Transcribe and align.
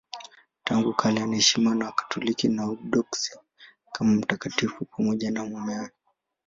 Tangu 0.63 0.93
kale 0.93 1.21
anaheshimiwa 1.23 1.75
na 1.75 1.85
Wakatoliki 1.85 2.47
na 2.47 2.65
Waorthodoksi 2.65 3.39
kama 3.93 4.11
mtakatifu 4.11 4.85
pamoja 4.85 5.31
na 5.31 5.45
mumewe. 5.45 5.89